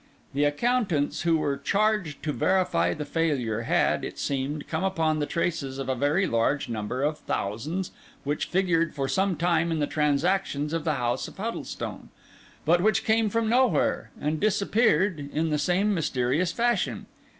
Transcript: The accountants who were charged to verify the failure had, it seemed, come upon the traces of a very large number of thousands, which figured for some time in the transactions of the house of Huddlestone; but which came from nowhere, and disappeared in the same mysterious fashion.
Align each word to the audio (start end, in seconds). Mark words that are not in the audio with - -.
The 0.33 0.45
accountants 0.45 1.21
who 1.21 1.37
were 1.37 1.57
charged 1.59 2.23
to 2.23 2.33
verify 2.33 2.95
the 2.95 3.05
failure 3.05 3.61
had, 3.61 4.03
it 4.03 4.17
seemed, 4.17 4.67
come 4.67 4.83
upon 4.83 5.19
the 5.19 5.27
traces 5.27 5.77
of 5.77 5.89
a 5.89 5.93
very 5.95 6.25
large 6.25 6.67
number 6.67 7.03
of 7.03 7.19
thousands, 7.19 7.91
which 8.23 8.45
figured 8.47 8.95
for 8.95 9.07
some 9.07 9.35
time 9.35 9.71
in 9.71 9.77
the 9.77 9.85
transactions 9.85 10.73
of 10.73 10.85
the 10.85 10.95
house 10.95 11.27
of 11.27 11.37
Huddlestone; 11.37 12.09
but 12.65 12.81
which 12.81 13.05
came 13.05 13.29
from 13.29 13.47
nowhere, 13.47 14.09
and 14.19 14.39
disappeared 14.39 15.29
in 15.31 15.51
the 15.51 15.59
same 15.59 15.93
mysterious 15.93 16.51
fashion. 16.51 17.05